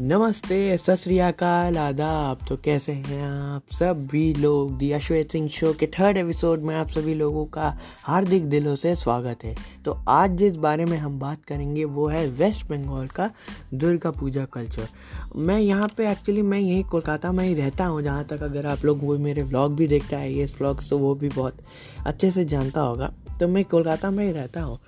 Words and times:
नमस्ते, 0.00 0.76
सत 0.78 0.94
श्री 0.94 1.18
अकाल, 1.18 1.76
आदाब। 1.78 2.38
तो 2.48 2.56
कैसे 2.56 2.92
हैं 2.92 3.22
आप? 3.22 3.62
सभी 3.72 4.34
लोग 4.34 4.76
दी 4.78 4.90
अश्वेत 4.92 5.32
सिंह 5.32 5.48
शो 5.48 5.72
के 5.72 5.86
थर्ड 5.86 6.16
एपिसोड 6.16 6.62
में 6.62 6.74
आप 6.74 6.88
सभी 6.88 7.14
लोगों 7.14 7.44
का 7.46 7.72
हार्दिक 8.02 8.48
दिलों 8.48 8.74
से 8.76 8.94
स्वागत 8.96 9.44
है। 9.44 9.54
तो 9.84 9.92
आज 10.08 10.36
जिस 10.38 10.56
बारे 10.56 10.84
में 10.84 10.96
हम 10.98 11.18
बात 11.18 11.44
करेंगे, 11.44 11.84
वो 11.84 12.08
है 12.08 12.26
वेस्ट 12.28 12.68
बंगाल 12.68 13.06
का 13.08 13.30
दुर्गा 13.74 14.10
पूजा 14.10 14.44
कल्चर 14.44 14.88
मैं 15.36 15.58
यहाँ 15.58 15.88
पे 15.96 16.10
एक्चुअली 16.10 16.42
मैं 16.42 16.58
यहीं 16.58 16.84
कोलकाता 16.84 17.32
में 17.32 17.44
ही 17.44 17.54
रहता 17.54 17.84
हूँ, 17.84 18.02
जहाँ 18.02 18.24
तक 18.24 18.42
अगर 18.42 18.66
आप 18.66 18.84
लोग 18.84 19.04
वो 19.04 19.18
मेरे 19.18 19.42
व्लॉग 19.42 19.76
भी 19.76 19.86
देखता 19.86 20.16
है 20.16 20.32
ये 20.32 20.44
व्लॉग्स 20.44 20.90
तो 20.90 20.98
वो 20.98 21.14
भी 21.14 21.28
बहुत 21.28 21.58
अच्छे 22.06 22.30
से 22.30 22.44
जानता 22.44 22.80
होगा। 22.80 23.12
तो 23.40 23.46
मैं 23.48 23.64
कोलकाता 23.64 24.10
में 24.10 24.24
ही 24.24 24.30
रहता 24.32 24.60
हूँ। 24.62 24.78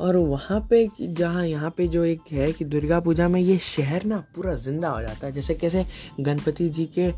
और 0.00 0.16
वहाँ 0.16 0.60
पे 0.70 0.88
जहाँ 1.00 1.46
यहाँ 1.46 1.70
पे 1.76 1.86
जो 1.88 2.04
एक 2.04 2.20
है 2.32 2.52
कि 2.52 2.64
दुर्गा 2.64 3.00
पूजा 3.00 3.28
में 3.28 3.40
ये 3.40 3.58
शहर 3.58 4.04
ना 4.04 4.24
पूरा 4.36 4.49
ज़िंदा 4.56 4.88
हो 4.88 5.00
जाता 5.02 5.26
है। 5.26 5.32
जैसे 5.32 5.54
कैसे 5.54 5.86
गणपति 6.20 6.68
जी 6.68 6.86
के 6.98 7.12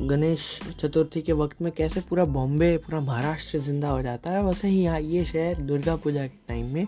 गणेश 0.00 0.44
चतुर्थी 0.80 1.20
के 1.22 1.32
वक्त 1.32 1.60
में 1.62 1.70
कैसे 1.72 2.00
पूरा 2.00 2.24
बॉम्बे, 2.26 2.76
पूरा 2.76 3.00
महाराष्ट्र 3.00 3.58
ज़िंदा 3.58 3.88
हो 3.88 4.02
जाता 4.02 4.30
है। 4.30 4.42
वैसे 4.44 4.68
ही 4.68 4.80
यहाँ 4.82 5.00
ये 5.00 5.24
शहर 5.24 5.60
दुर्गा 5.62 5.96
पूजा 5.96 6.26
के 6.26 6.36
टाइम 6.48 6.72
में 6.74 6.86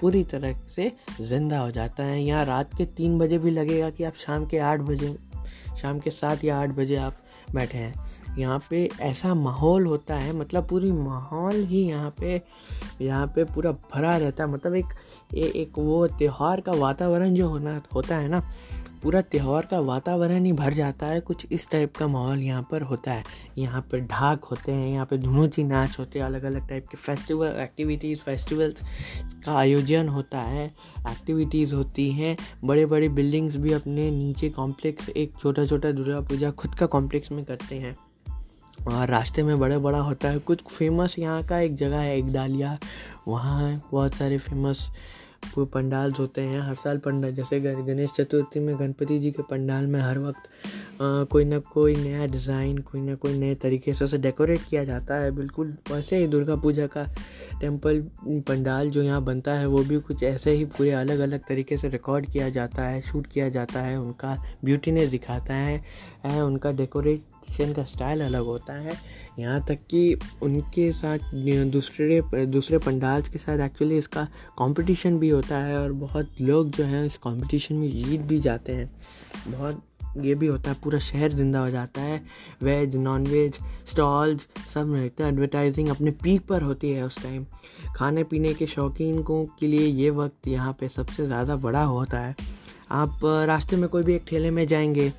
पूरी 0.00 0.22
तरह 0.24 0.54
से 0.76 0.90
ज़िंदा 1.20 1.58
हो 1.58 1.70
जाता 1.70 2.04
है। 2.04 2.22
यहाँ 2.22 2.44
रात 2.44 2.74
के 2.78 2.84
तीन 2.86 3.18
बजे 3.18 3.38
भी 3.38 3.50
लगेगा 3.50 3.90
कि 3.90 4.04
आप 4.04 4.14
शाम 4.16 4.46
के 4.46 4.58
आठ 4.58 4.80
बजे 4.80 5.16
शाम 5.82 5.98
के 5.98 6.10
सात 6.10 6.44
या 6.44 6.58
आठ 6.58 6.70
बजे 6.70 6.96
आप 6.96 7.16
बैठे 7.54 7.78
हैं। 7.78 7.94
यहाँ 8.38 8.62
पे 8.70 8.88
ऐसा 9.00 9.34
माहौल 9.34 9.86
होता 9.86 10.14
है 10.14 10.32
मतलब 10.32 10.68
पूरी 10.68 10.92
माहौल 10.92 11.62
ही 11.64 11.84
यहाँ 11.88 12.10
पे 12.20 12.42
यहाँ 13.00 13.26
पे 13.26 13.44
पूरा 13.44 13.72
भरा 13.72 14.16
रहता 14.16 14.44
है। 14.44 14.50
मतलब 14.50 14.74
एक 14.74 14.86
ए, 15.34 15.40
एक 15.40 15.78
वो 15.78 16.06
त्यौहार 16.08 16.60
का 16.60 16.72
वातावरण 16.72 17.34
जो 17.34 17.48
होना 17.48 17.80
होता 17.94 18.16
है 18.16 18.28
ना 18.28 18.42
पूरा 19.02 19.20
त्यौहार 19.20 19.66
का 19.66 19.80
वातावरण 19.80 20.44
ही 20.44 20.52
भर 20.52 20.74
जाता 20.74 21.06
है। 21.06 21.20
कुछ 21.20 21.46
इस 21.52 21.70
टाइप 21.70 21.96
का 21.96 22.08
माहौल 22.08 22.38
यहाँ 22.38 22.68
पर 22.70 22.82
होता 22.82 23.12
है। 23.12 23.24
यहाँ 23.58 23.82
पर 23.82 24.00
ढाक 24.00 24.44
होते 24.44 24.72
हैं, 24.72 24.88
यहाँ 24.88 25.06
पे 25.06 25.18
धुनुची 25.18 25.64
नाच 25.64 25.96
होते 25.98 26.18
हैं 26.18 26.26
अलग 26.26 26.44
अलग 26.44 26.68
टाइप 26.68 26.88
के 26.88 26.96
फेस्टिवल 26.96 27.46
एक्टिविटीज़ 27.46 28.18
फेस्टिवल्स 28.18 28.80
का 29.44 29.56
आयोजन 29.56 30.08
होता 30.08 30.40
है। 30.40 30.74
एक्टिविटीज़ 31.10 31.74
होती 31.74 32.10
हैं। 32.10 32.36
बड़े 32.64 32.86
बड़े 32.86 33.08
बिल्डिंग्स 33.08 33.56
भी 33.56 33.72
अपने 33.72 34.10
नीचे 34.10 34.48
कॉम्प्लेक्स 34.48 35.08
एक 35.08 35.32
छोटा 35.42 35.66
छोटा 35.66 35.92
दुर्गा 35.92 36.20
पूजा 36.20 36.50
खुद 36.50 36.74
का 36.74 36.86
कॉम्प्लेक्स 36.86 37.32
में 37.32 37.44
करते 37.44 37.74
हैं। 37.74 37.96
और 38.88 39.08
रास्ते 39.08 39.42
में 39.42 39.58
बड़ा 39.58 39.78
बड़ा 39.78 39.98
होता 39.98 40.28
है। 40.28 40.38
कुछ 40.38 40.62
फ़ेमस 40.62 41.18
यहाँ 41.18 41.44
का 41.44 41.58
एक 41.58 41.74
जगह 41.74 41.98
है, 41.98 42.18
एक 42.18 42.26
डालिया। 42.26 42.78
वहाँ 43.28 43.88
बहुत 43.92 44.14
सारे 44.14 44.38
फ़ेमस 44.38 44.90
पंडाल 45.58 46.12
होते 46.12 46.40
हैं 46.40 46.60
हर 46.60 46.74
साल 46.74 46.98
पंडाल 46.98 47.30
जैसे 47.30 47.60
गणेश 47.60 48.10
चतुर्थी 48.10 48.60
में 48.60 48.80
गणपति 48.80 49.18
जी 49.18 49.30
के 49.30 49.42
पंडाल 49.42 49.86
में 49.86 50.00
हर 50.00 50.18
वक्त 50.18 50.48
आ, 51.02 51.24
कोई 51.24 51.44
ना 51.44 51.58
कोई 51.58 51.96
नया 51.96 52.26
डिज़ाइन 52.26 52.78
कोई 52.78 53.00
ना 53.00 53.14
कोई 53.14 53.38
नए 53.38 53.54
तरीके 53.54 53.92
से 53.92 54.04
उसे 54.04 54.18
डेकोरेट 54.18 54.60
किया 54.70 54.84
जाता 54.84 55.14
है 55.14 55.30
बिल्कुल 55.30 55.76
वैसे 55.92 56.16
ही 56.16 56.26
दुर्गा 56.26 56.56
पूजा 56.56 56.86
का 56.86 57.04
टेंपल 57.60 58.00
पंडाल 58.26 58.90
जो 58.90 59.02
यहाँ 59.02 59.22
बनता 59.24 59.52
है 59.52 59.66
वो 59.66 59.82
भी 59.82 60.00
कुछ 60.00 60.22
ऐसे 60.22 60.50
ही 60.50 60.64
पूरे 60.64 60.90
अलग 60.90 61.18
अलग 61.18 61.40
तरीके 61.48 61.76
से 61.76 61.88
रिकॉर्ड 61.88 62.26
किया 62.30 62.48
जाता 62.48 62.82
है 62.82 63.00
शूट 63.00 63.26
किया 63.26 63.48
जाता 63.48 63.80
है 63.80 64.00
उनका 64.00 64.42
ब्यूटीनेस 64.64 65.08
दिखाता 65.08 65.54
है, 65.54 65.84
उनका 66.24 66.44
उनका 66.44 66.72
डेकोरेशन 67.48 67.72
का 67.74 67.84
स्टाइल 67.84 68.20
अलग 68.22 68.44
होता 68.44 68.72
है। 68.74 68.92
यहाँ 69.38 69.64
तक 69.68 69.78
कि 69.90 70.18
उनके 70.42 70.90
साथ, 70.92 71.18
दूसरे 71.72 72.46
दूसरे 72.46 72.78
पंडाल्स 72.78 73.28
के 73.28 73.38
साथ 73.38 73.58
एक्चुअली 73.60 73.98
इसका 73.98 74.24
कंपटीशन 74.58 75.18
भी 75.18 75.28
होता 75.28 75.56
है 75.58 75.78
और 75.78 75.92
बहुत 75.94 76.30
लोग 76.40 76.70
जो 76.70 76.84
हैं 76.84 77.04
इस 77.06 77.18
कंपटीशन 77.18 77.74
में 77.74 77.88
जीत 77.90 78.20
भी 78.22 78.38
जाते 78.40 78.72
हैं। 78.72 78.90
बहुत, 79.48 79.82
ये 80.22 80.34
भी 80.34 80.46
होता 80.46 80.70
है, 80.70 80.76
पूरा 80.84 80.98
शहर 80.98 81.32
ज़िंदा 81.32 81.60
हो 81.60 81.70
जाता 81.70 82.00
है। 82.00 82.22
वेज 82.62 82.96
नॉन 82.96 83.26
वेज 83.26 83.58
स्टॉल्स 83.86 84.46
सब 84.74 84.92
रहते 84.94 85.22
हैं। 85.22 85.32
एडवर्टाइजिंग 85.32 85.88
अपने 85.88 86.10
पीक 86.22 86.46
पर 86.48 86.62
होती 86.62 86.90
है 86.92 87.02
उस 87.06 87.22
टाइम 87.22 87.44
खाने 87.96 88.24
पीने 88.24 88.54
के 88.54 88.66
शौकीन 88.66 89.22
को 89.22 89.44
के 89.60 89.66
लिए 89.66 89.86
ये 89.86 90.10
वक्त 90.12 90.48
यहाँ 90.48 90.72
पे 90.80 90.88
सबसे 90.88 91.26
ज़्यादा 91.26 91.56
बड़ा 91.58 91.82
होता 91.84 92.18
है। 92.18 92.34
आप, 92.90 93.20
रास्ते 93.24 93.76
में 93.76 93.88
कोई 93.88 94.02
भी 94.02 94.14
एक 94.14 94.24
ठेले 94.28 94.50
में 94.50 94.66
जाएँगे, 94.66 95.12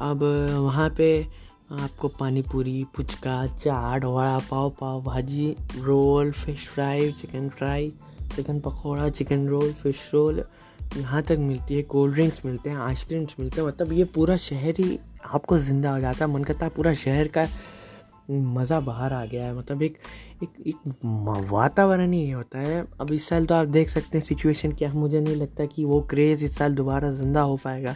अब 0.00 0.22
वहाँ 0.56 0.88
पे 0.90 1.08
आपको 1.72 2.08
पानी 2.10 2.40
पूरी 2.42 2.84
पुचका, 2.96 3.46
चाट, 3.46 4.04
vada 4.04 4.38
pav 4.50 4.70
pav 4.80 5.00
bhaji, 5.02 5.56
roll 5.76 6.30
fish 6.32 6.66
fry 6.68 7.10
chicken 7.12 7.48
fry 7.48 7.92
chicken 8.34 8.60
pakora 8.60 9.08
chicken 9.08 9.46
roll 9.48 9.72
fish 9.72 10.10
roll 10.14 10.42
यहाँ 10.96 11.22
तक 11.22 11.36
मिलती 11.40 11.74
है 11.74 11.82
कोल्ड 11.82 12.14
ड्रिंक्स 12.14 12.44
मिलते 12.44 12.70
हैं 12.70 12.76
आइसक्रीम्स 12.78 13.34
मिलते 13.40 13.60
हैं। 13.60 13.66
मतलब 13.68 13.92
ये 13.92 14.04
पूरा 14.14 14.36
शहर 14.36 14.80
ही 14.80 14.98
आपको 15.26 15.58
ज़िंदा 15.58 15.92
हो 15.92 16.00
जाता 16.00 16.24
है। 16.24 16.30
मन 16.32 16.44
करता 16.44 16.66
है 16.66 16.72
पूरा 16.76 16.94
शहर 16.94 17.28
का 17.28 17.46
मज़ा 18.30 18.78
बाहर 18.80 19.12
आ 19.12 19.24
गया 19.24 19.44
है। 19.44 19.54
मतलब 19.56 19.82
एक 19.82 19.98
एक 20.42 20.54
एक 20.66 20.76
वातावरण 21.50 22.12
ही 22.12 22.30
होता 22.30 22.58
है। 22.58 22.80
अब 23.00 23.10
इस 23.12 23.28
साल 23.28 23.46
तो 23.46 23.54
आप 23.54 23.66
देख 23.68 23.88
सकते 23.88 24.18
हैं 24.18 24.24
सिचुएशन 24.24 24.72
क्या, 24.72 24.92
मुझे 24.92 25.20
नहीं 25.20 25.36
लगता 25.36 25.66
कि 25.66 25.84
वो 25.84 26.00
क्रेज़ 26.10 26.44
इस 26.44 26.56
साल 26.56 26.74
दोबारा 26.74 27.10
ज़िंदा 27.12 27.40
हो 27.42 27.56
पाएगा। 27.64 27.94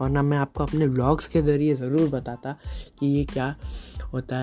और 0.00 0.10
ना 0.10 0.22
मैं 0.22 0.38
आपको 0.38 0.64
अपने 0.64 0.86
ब्लॉग्स 0.88 1.28
के 1.28 1.42
ज़रिए 1.42 1.74
ज़रूर 1.74 2.08
बताता 2.10 2.56
कि 2.98 3.06
ये 3.08 3.24
क्या 3.24 3.54
होता 4.12 4.36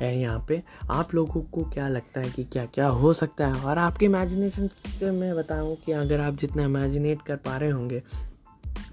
है 0.00 0.16
यहाँ 0.16 0.44
पे। 0.48 0.62
आप 0.90 1.14
लोगों 1.14 1.40
को 1.42 1.64
क्या 1.64 1.88
लगता 1.88 2.20
है 2.20 2.30
कि 2.30 2.44
क्या 2.44 2.64
क्या 2.66 2.88
हो 2.88 3.12
सकता 3.14 3.46
है? 3.46 3.62
और 3.62 3.78
आपके 3.78 4.06
इमेजिनेशन 4.06 4.68
से 4.98 5.10
मैं 5.10 5.34
बताऊँ 5.36 5.76
कि 5.86 5.92
अगर 5.94 6.20
आप 6.20 6.36
जितना 6.36 6.64
इमेजिनेट 6.64 7.22
कर 7.22 7.36
पा 7.38 7.56
रहे 7.56 7.70
होंगे, 7.70 8.02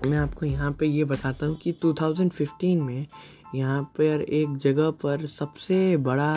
मैं 0.06 0.18
आपको 0.18 0.46
यहाँ 0.46 0.72
पे 0.80 0.86
ये 0.86 1.04
बताता 1.06 1.46
हूँ 1.46 1.56
कि 1.58 1.72
2015 1.84 2.76
में 2.78 3.06
यहाँ 3.56 3.82
पर 3.98 4.22
एक 4.22 4.56
जगह 4.58 4.90
पर 5.04 5.26
सबसे 5.28 5.98
बड़ा 5.98 6.34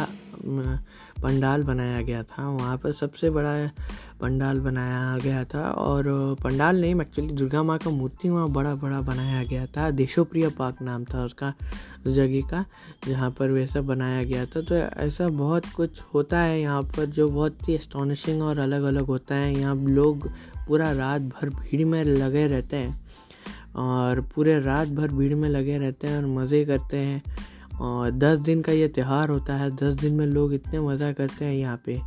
पंडाल 1.23 1.63
बनाया 1.63 2.01
गया 2.03 2.23
था। 2.23 2.49
वहाँ 2.49 2.77
पर 2.79 2.93
सबसे 2.93 3.31
बड़ा 3.31 3.55
पंडाल 4.21 4.61
बनाया 4.61 5.17
गया 5.19 5.43
था 5.45 5.71
और 5.73 6.05
पंडाल 6.43 6.81
नहीं 6.81 6.95
एक्चुअली 7.01 7.35
दुर्गा 7.35 7.63
माँ 7.63 7.79
का 7.79 7.91
मूर्ति 7.91 8.29
वहाँ 8.29 8.49
बड़ा 8.49 8.75
बड़ा 8.75 9.01
बनाया 9.01 9.43
गया 9.45 9.67
था। 9.67 9.91
देशोप्रिय 9.93 10.49
पार्क 10.59 10.83
नाम 10.83 11.05
था 11.05 11.25
उसका 11.25 11.53
जगह 12.07 12.41
का, 12.51 12.65
जहाँ 13.09 13.31
पर 13.31 13.51
वैसा 13.51 13.81
बनाया 13.81 14.23
गया 14.25 14.45
था। 14.47 14.61
तो 14.61 14.75
ऐसा 14.75 15.29
बहुत 15.29 15.67
कुछ 15.77 16.01
होता 16.15 16.41
है 16.41 16.61
यहाँ 16.61 16.83
पर 16.97 17.07
जो 17.07 17.29
बहुत 17.31 17.69
ही 17.69 17.75
एस्टोनिशिंग 17.75 18.43
और 18.43 18.59
अलग 18.59 18.83
अलग 18.83 19.07
होता 19.07 19.35
है। 19.35 19.55
यहाँ 19.55 19.75
लोग 19.77 20.29
पूरा 20.69 20.93
रात 20.93 21.23
भर 21.23 21.51
भीड़ 21.51 21.85
में 21.85 22.03
लगे 22.05 22.47
रहते 22.47 22.77
हैं। 22.77 23.01
और 23.79 24.21
पूरे 24.35 24.59
रात 24.61 24.89
भर 24.89 25.09
भीड़ 25.09 25.35
में 25.35 25.49
लगे 25.49 25.79
रहते 25.79 26.07
हैं 26.07 26.17
और 26.17 26.27
मज़े 26.27 26.65
करते 26.65 26.97
हैं। 26.97 27.23
और 27.81 28.11
दस 28.11 28.39
दिन 28.39 28.63
का 28.63 28.73
ये 28.73 28.89
त्यौहार 28.89 29.29
होता 29.29 29.57
है, 29.57 29.71
दस 29.71 29.95
दिन 29.95 30.15
में 30.15 30.27
लोग 30.27 30.55
इतने 30.55 30.81
मज़ा 30.81 31.13
करते 31.13 31.45
हैं 31.45 31.55
यहाँ 31.55 31.81
पे 31.87 32.01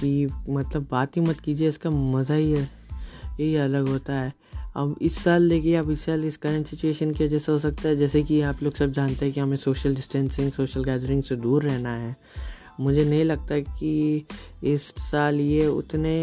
कि 0.00 0.28
मतलब 0.48 0.86
बात 0.90 1.16
ही 1.16 1.22
मत 1.22 1.40
कीजिए, 1.40 1.68
इसका 1.68 1.90
मज़ा 1.90 2.34
ही 2.34 2.52
यही 2.52 3.54
अलग 3.56 3.88
होता 3.88 4.12
है। 4.12 4.32
अब 4.76 4.96
इस 5.02 5.18
साल 5.24 5.48
देखिए, 5.48 5.74
अब 5.76 5.90
इस 5.90 6.04
साल 6.04 6.24
इस 6.24 6.36
करंट 6.36 6.66
सिचुएशन 6.66 7.12
की 7.12 7.24
वजह 7.24 7.38
से 7.38 7.52
हो 7.52 7.58
सकता 7.58 7.88
है, 7.88 7.96
जैसे 7.96 8.22
कि 8.22 8.40
आप 8.40 8.62
लोग 8.62 8.74
सब 8.74 8.92
जानते 8.92 9.24
हैं 9.24 9.34
कि 9.34 9.40
हमें 9.40 9.56
सोशल 9.56 9.94
डिस्टेंसिंग 9.94 10.50
सोशल 10.52 10.84
गैदरिंग 10.84 11.22
से 11.22 11.36
दूर 11.36 11.62
रहना 11.62 11.90
है। 11.90 12.16
मुझे 12.80 13.04
नहीं 13.04 13.24
लगता 13.24 13.58
कि 13.60 14.26
इस 14.64 14.88
साल 15.00 15.40
ये 15.40 15.66
उतने 15.66 16.14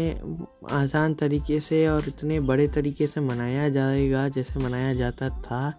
आसान 0.72 1.14
तरीके 1.14 1.60
से 1.60 1.86
और 1.88 2.08
इतने 2.08 2.40
बड़े 2.42 2.68
तरीके 2.68 3.06
से 3.06 3.20
मनाया 3.20 3.68
जाएगा 3.68 4.28
जैसे 4.28 4.60
मनाया 4.60 4.94
जाता 4.94 5.28
था। 5.40 5.72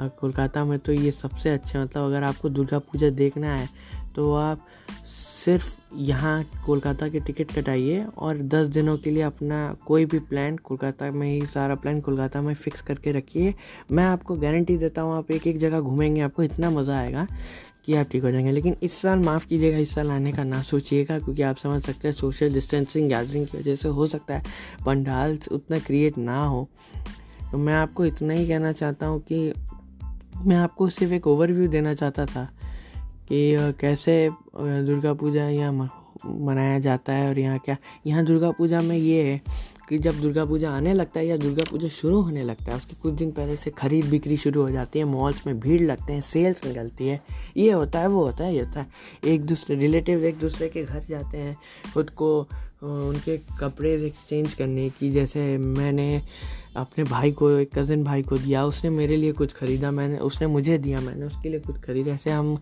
कोलकाता 0.00 0.64
में 0.64 0.78
तो 0.78 0.92
ये 0.92 1.10
सबसे 1.10 1.50
अच्छा 1.50 1.82
मतलब 1.82 2.04
अगर 2.04 2.22
आपको 2.22 2.48
दुर्गा 2.48 2.78
पूजा 2.80 3.08
देखना 3.10 3.54
है 3.54 3.68
तो 4.16 4.32
आप 4.34 4.66
सिर्फ़ 5.06 5.74
यहाँ 5.96 6.42
कोलकाता 6.66 7.08
के 7.08 7.20
टिकट 7.20 7.52
कटाइए 7.52 8.04
और 8.18 8.38
दस 8.44 8.66
दिनों 8.68 8.96
के 8.98 9.10
लिए 9.10 9.22
अपना 9.22 9.58
कोई 9.86 10.04
भी 10.04 10.18
प्लान 10.20 10.56
कोलकाता 10.58 11.10
में 11.10 11.26
ही, 11.28 11.46
सारा 11.46 11.74
प्लान 11.74 12.00
कोलकाता 12.00 12.42
में 12.42 12.54
फ़िक्स 12.54 12.80
करके 12.80 13.12
रखिए। 13.12 13.54
मैं 13.92 14.04
आपको 14.04 14.34
गारंटी 14.36 14.76
देता 14.78 15.02
हूँ, 15.02 15.16
आप 15.16 15.30
एक 15.30 15.46
एक 15.46 15.58
जगह 15.58 15.80
घूमेंगे, 15.80 16.20
आपको 16.20 16.42
इतना 16.42 16.70
मज़ा 16.70 16.98
आएगा। 16.98 17.26
कि 17.84 17.94
आप 17.94 18.08
ठीक 18.10 18.22
हो 18.22 18.30
जाएँगे। 18.30 18.50
लेकिन 18.50 18.76
इस 18.82 18.92
साल 18.92 19.18
माफ़ 19.18 19.46
कीजिएगा, 19.46 19.78
इस 19.78 19.94
साल 19.94 20.10
आने 20.10 20.32
का 20.32 20.44
ना 20.44 20.62
सोचिएगा, 20.62 21.18
क्योंकि 21.18 21.42
आप 21.42 21.56
समझ 21.56 21.82
सकते 21.82 22.08
हैं 22.08 22.14
सोशल 22.14 22.54
डिस्टेंसिंग 22.54 23.08
गैदरिंग 23.08 23.46
की 23.46 23.58
वजह 23.58 23.76
से 23.76 23.88
हो 23.88 24.06
सकता 24.06 24.34
है 24.34 24.42
पंडाल 24.86 25.38
उतना 25.52 25.78
क्रिएट 25.78 26.18
ना 26.18 26.44
हो। 26.44 26.68
तो 27.52 27.58
मैं 27.58 27.74
आपको 27.74 28.04
इतना 28.04 28.34
ही 28.34 28.48
कहना 28.48 28.72
चाहता 28.72 29.06
हूँ 29.06 29.20
कि 29.20 29.52
मैं 30.36 30.56
आपको 30.56 30.88
सिर्फ़ 30.88 31.12
एक 31.12 31.26
ओवरव्यू 31.26 31.68
देना 31.68 31.94
चाहता 31.94 32.26
था 32.26 32.44
कि 33.28 33.56
कैसे 33.80 34.30
दुर्गा 34.56 35.14
पूजा 35.14 35.48
यहाँ 35.48 35.72
मनाया 36.26 36.78
जाता 36.78 37.12
है 37.12 37.28
और 37.28 37.38
यहाँ 37.38 37.58
क्या, 37.58 37.76
यहाँ 38.06 38.24
दुर्गा 38.24 38.50
पूजा 38.50 38.80
में 38.80 38.96
ये 38.96 39.22
है 39.22 39.40
कि 39.88 39.98
जब 39.98 40.20
दुर्गा 40.20 40.44
पूजा 40.44 40.70
आने 40.70 40.92
लगता 40.92 41.20
है 41.20 41.26
या 41.26 41.36
दुर्गा 41.36 41.64
पूजा 41.70 41.88
शुरू 41.88 42.20
होने 42.20 42.42
लगता 42.42 42.70
है, 42.70 42.76
उसके 42.76 42.96
कुछ 43.02 43.14
दिन 43.14 43.30
पहले 43.32 43.56
से 43.56 43.70
खरीद 43.70 44.06
बिक्री 44.06 44.36
शुरू 44.36 44.62
हो 44.62 44.70
जाती 44.70 44.98
है 44.98 45.04
मॉल्स 45.04 45.46
में 45.46 45.58
भीड़ 45.60 45.80
लगते 45.82 46.12
हैं 46.12 46.20
सेल्स 46.20 46.64
निकलती 46.64 47.08
है, 47.08 47.20
ये 47.56 47.70
होता 47.72 48.00
है, 48.00 48.08
वो 48.08 48.24
होता 48.24 48.44
है, 48.44 48.54
ये 48.54 48.60
होता 48.60 48.80
है। 48.80 49.32
एक 49.32 49.46
दूसरे 49.46 49.76
रिलेटिव 49.76 50.24
एक 50.24 50.38
दूसरे 50.38 50.68
के 50.68 50.84
घर 50.84 51.04
जाते 51.08 51.38
हैं, 51.38 51.56
खुद 51.94 52.10
को 52.10 52.48
उनके 52.82 53.36
कपड़े 53.60 53.94
एक्सचेंज 54.06 54.54
करने 54.54 54.88
की, 54.90 55.10
जैसे 55.10 55.56
मैंने 55.58 56.22
अपने 56.76 57.04
भाई 57.04 57.32
को, 57.32 57.50
एक 57.50 57.70
कज़न 57.74 58.02
भाई 58.04 58.22
को 58.22 58.36
दिया, 58.38 58.64
उसने 58.64 58.90
मेरे 58.90 59.16
लिए 59.16 59.32
कुछ 59.32 59.52
ख़रीदा, 59.52 59.90
मैंने, 59.90 60.18
उसने 60.18 60.46
मुझे 60.46 60.76
दिया, 60.78 61.00
मैंने 61.00 61.26
उसके 61.26 61.48
लिए 61.48 61.60
कुछ 61.60 61.76
ख़रीदा। 61.76 62.12
ऐसे 62.12 62.30
हम 62.30 62.56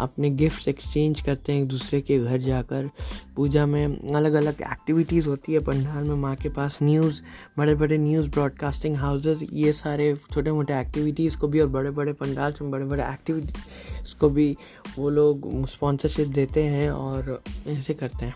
अपने 0.00 0.30
गिफ्ट्स 0.30 0.68
एक्सचेंज 0.68 1.20
करते 1.20 1.52
हैं 1.52 1.62
एक 1.62 1.68
दूसरे 1.68 2.00
के 2.00 2.18
घर 2.18 2.38
जाकर। 2.38 2.90
पूजा 3.36 3.66
में 3.66 4.12
अलग 4.14 4.32
अलग 4.32 4.62
एक्टिविटीज़ 4.62 5.28
होती 5.28 5.52
है, 5.52 5.60
पंडाल 5.60 6.04
में, 6.04 6.14
माँ 6.16 6.34
के 6.36 6.48
पास 6.48 6.78
न्यूज़ 6.82 7.22
बड़े 7.58 7.74
बड़े 7.74 7.98
न्यूज़ 7.98 8.30
ब्रॉडकास्टिंग 8.30 8.96
हाउसेज 8.96 9.48
ये 9.52 9.72
सारे 9.74 10.14
छोटे 10.32 10.52
मोटे 10.52 10.80
एक्टिविटीज़ 10.80 11.36
को 11.38 11.48
भी 11.48 11.60
और 11.60 11.68
बड़े 11.68 11.90
बड़े 11.90 12.12
पंडाल 12.14 12.54
में 12.62 12.70
बड़े 12.70 12.84
बड़े 12.84 13.02
एक्टिविटीज़ 13.04 14.14
को 14.16 14.30
भी 14.30 14.54
वो 14.98 15.10
लोग 15.10 15.66
स्पॉन्सरशिप 15.68 16.28
देते 16.28 16.62
हैं 16.64 16.90
और 16.90 17.42
ऐसे 17.68 17.94
करते 17.94 18.24
हैं। 18.24 18.34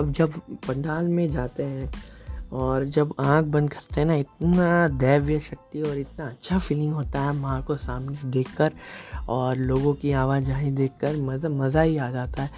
अब 0.00 0.12
जब 0.12 0.32
पंडाल 0.68 1.08
में 1.08 1.30
जाते 1.30 1.62
हैं 1.62 1.90
और 2.52 2.84
जब 2.86 3.14
आँख 3.20 3.44
बंद 3.44 3.70
करते 3.70 4.00
हैं 4.00 4.06
ना, 4.06 4.14
इतना 4.14 4.88
दैव्य 4.88 5.38
शक्ति 5.40 5.82
और 5.82 5.98
इतना 5.98 6.26
अच्छा 6.26 6.58
फीलिंग 6.58 6.92
होता 6.94 7.20
है 7.20 7.32
माँ 7.32 7.62
को 7.62 7.76
सामने 7.76 8.30
देखकर 8.30 8.72
और 9.28 9.56
लोगों 9.56 9.94
की 9.94 10.12
आवाजाही 10.14 10.70
देखकर 10.70 11.16
मज़ा 11.18 11.48
मज़ा 11.48 11.82
ही 11.82 11.96
आ 11.96 12.10
जाता 12.10 12.42
है, 12.42 12.50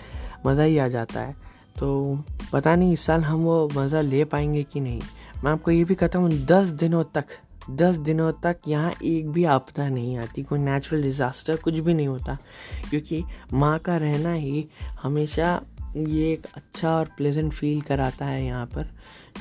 मज़ा 0.46 0.62
ही 0.62 0.79
आ 0.79 0.88
जाता 0.88 1.20
है। 1.20 1.37
तो 1.79 2.19
पता 2.52 2.75
नहीं 2.76 2.93
इस 2.93 3.00
साल 3.00 3.25
हम 3.25 3.40
वो 3.40 3.69
मज़ा 3.76 4.00
ले 4.00 4.25
पाएँगे 4.25 4.62
कि 4.62 4.81
नहीं। 4.81 5.00
मैं 5.44 5.52
आपको 5.52 5.70
ये 5.70 5.85
भी 5.85 5.94
कहता 5.94 6.19
हूँ, 6.19 6.31
दस 6.31 6.67
दिनों 6.67 7.05
तक, 7.05 7.25
दस 7.70 7.94
दिनों 7.96 8.31
तक 8.43 8.69
यहाँ 8.69 8.93
एक 9.05 9.31
भी 9.31 9.44
आपदा 9.46 9.88
नहीं 9.88 10.17
आती, 10.19 10.43
कोई 10.43 10.58
नेचुरल 10.58 11.02
डिज़ास्टर 11.02 11.56
कुछ 11.56 11.75
भी 11.75 11.94
नहीं 11.94 12.08
होता। 12.08 12.38
क्योंकि 12.90 13.25
माँ 13.52 13.79
का 13.79 13.96
रहना 13.96 14.32
ही 14.32 14.69
हमेशा 15.02 15.61
ये 15.99 16.33
एक 16.33 16.47
अच्छा 16.55 16.91
और 16.91 17.09
प्लेजेंट 17.17 17.53
फील 17.53 17.81
कराता 17.81 18.27
है 18.27 18.45
यहाँ 18.45 18.67
पर। 18.67 18.91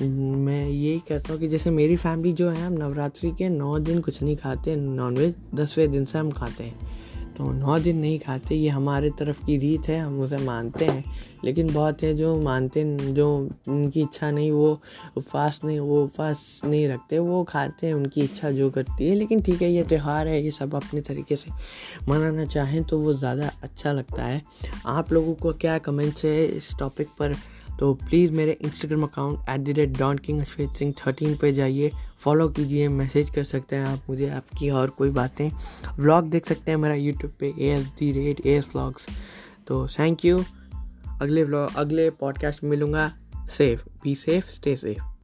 मैं 0.02 0.68
यही 0.68 1.00
कहता 1.00 1.34
हूँ 1.34 1.40
कि 1.40 1.48
जैसे 1.48 1.70
मेरी 1.72 1.96
फैमिली 1.98 2.34
जो 2.34 2.50
है, 2.50 2.66
हम 2.66 2.74
नवरात्रि 2.74 3.32
के 3.32 3.50
नौ 3.50 3.78
दिन 3.80 4.02
कुछ 4.02 4.22
नहीं 4.24 4.36
खाते 4.38 4.76
नॉनवेज 4.76 5.36
दसवें 5.56 5.90
दिन 5.92 6.06
से 6.06 6.18
हम 6.18 6.32
खाते 6.32 6.64
हैं। 6.64 6.97
तो 7.38 7.52
नौ 7.52 7.80
दिन 7.80 7.98
नहीं 7.98 8.20
खाते, 8.20 8.56
ये 8.56 8.70
हमारे 8.70 9.10
तरफ़ 9.10 9.46
की 9.46 9.58
रीत 9.58 9.88
है, 9.88 10.00
हम 10.00 10.20
उसे 10.20 10.38
मानते 10.38 10.86
हैं। 10.86 11.04
लेकिन 11.46 11.74
बहुत 11.74 12.04
है 12.04 12.14
जो 12.14 12.42
मानते 12.42 12.98
जो 12.98 13.50
उनकी 13.68 14.02
इच्छा 14.02 14.32
नहीं, 14.32 14.52
वो 14.52 14.82
उपवास 15.18 15.60
नहीं, 15.66 15.80
वो 15.80 16.04
उपवास 16.04 16.62
नहीं 16.66 16.88
रखते, 16.88 17.20
वो 17.20 17.44
खाते 17.44 17.88
हैं, 17.88 17.94
उनकी 17.94 18.22
इच्छा 18.22 18.52
जो 18.52 18.70
करती 18.70 19.10
है। 19.10 19.16
लेकिन 19.16 19.42
ठीक 19.42 19.62
है, 19.62 19.72
ये 19.72 19.84
त्यौहार 19.84 20.28
है, 20.28 20.44
ये 20.44 20.52
सब 20.52 20.76
अपने 20.76 21.02
तरीके 21.02 21.36
से 21.36 21.52
मनाना 22.10 22.46
चाहें 22.46 22.84
तो 22.84 23.00
वो 23.00 23.14
ज़्यादा 23.14 23.52
अच्छा 23.64 23.92
लगता 23.92 24.24
है। 24.24 24.42
आप 24.86 25.14
लोगों 25.14 25.34
को 25.34 25.54
क्या 25.54 25.78
कमेंट्स 25.78 26.26
है 26.26 26.46
इस 26.46 26.76
टॉपिक 26.80 27.08
पर? 27.08 27.36
तो 27.80 27.94
प्लीज़ 27.94 28.32
मेरे 28.32 28.58
Instagram 28.62 29.04
account 29.04 29.40
at 29.50 29.62
the 29.62 29.70
rate 29.70 29.98
Don 29.98 30.18
King 30.18 30.40
Ashwet 30.42 30.70
Singh 30.70 30.94
thirteen 31.08 31.36
पर 31.36 31.52
जाइए। 31.52 31.92
फॉलो 32.20 32.48
कीजिए, 32.50 32.88
मैसेज 32.90 33.30
कर 33.30 33.44
सकते 33.44 33.76
हैं 33.76 33.86
आप 33.86 34.00
मुझे, 34.10 34.30
आपकी 34.30 34.70
और 34.70 34.90
कोई 34.90 35.10
बातें। 35.10 35.50
व्लॉग 36.00 36.30
देख 36.30 36.48
सकते 36.48 36.72
हैं 36.72 36.78
मेरा 36.78 36.96
यूट्यूब 36.96 37.34
पे 37.40 37.54
A 37.60 37.70
S 37.70 37.86
the 38.00 38.12
rate 38.12 38.46
A 38.46 38.54
S 38.54 38.68
vlogs 38.68 39.08
तो 39.68 39.88
थैंक 39.88 40.26
यू 40.26 40.44
अगले 41.22 41.44
व्लॉग 41.44 41.76
अगले 41.76 42.10
पॉडकास्ट 42.10 42.64
मिलूँगा। 42.64 43.12
Safe 43.50 43.84
be 44.04 44.16
safe 44.16 44.50
stay 44.50 44.76
safe 44.76 45.17